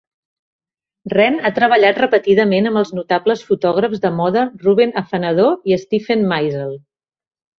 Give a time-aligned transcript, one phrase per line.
[1.13, 6.75] Renn ha treballat repetidament amb els notables fotògrafs de moda Ruven Afanador i Steven Meisel.